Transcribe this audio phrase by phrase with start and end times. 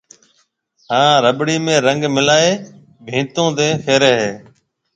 [0.89, 2.51] ھان رٻڙِي ۾ رنگ ملائيَ
[3.05, 4.29] ڀينتون تيَ ڦيرَي ھيََََ